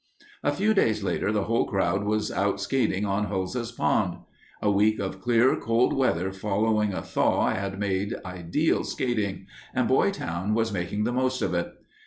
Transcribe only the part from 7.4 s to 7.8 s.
had